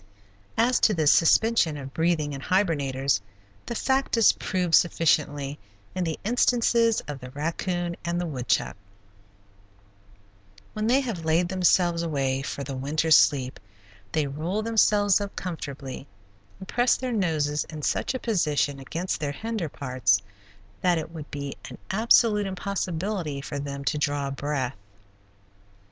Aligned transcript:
As 0.57 0.79
to 0.79 0.95
the 0.95 1.05
suspension 1.05 1.77
of 1.77 1.93
breathing 1.93 2.33
in 2.33 2.41
hibernators, 2.41 3.21
the 3.67 3.75
fact 3.75 4.17
is 4.17 4.31
proved 4.31 4.73
sufficiently 4.73 5.59
in 5.93 6.03
the 6.05 6.19
instances 6.23 7.01
of 7.07 7.19
the 7.19 7.29
raccoon 7.29 7.95
and 8.03 8.19
the 8.19 8.25
woodchuck. 8.25 8.75
When 10.73 10.87
they 10.87 11.01
have 11.01 11.23
laid 11.23 11.49
themselves 11.49 12.01
away 12.01 12.41
for 12.41 12.63
the 12.63 12.75
winter 12.75 13.11
sleep 13.11 13.59
they 14.11 14.25
roll 14.25 14.63
themselves 14.63 15.21
up 15.21 15.35
comfortably 15.35 16.07
and 16.57 16.67
press 16.67 16.95
their 16.97 17.11
noses 17.13 17.63
in 17.65 17.83
such 17.83 18.15
a 18.15 18.19
position 18.19 18.79
against 18.79 19.19
their 19.19 19.31
hinder 19.33 19.69
parts 19.69 20.19
that 20.81 20.97
it 20.97 21.11
would 21.11 21.29
be 21.29 21.55
an 21.69 21.77
absolute 21.91 22.47
impossibility 22.47 23.39
for 23.39 23.59
them 23.59 23.83
to 23.85 23.99
draw 23.99 24.29
a 24.29 24.31
breath. 24.31 24.77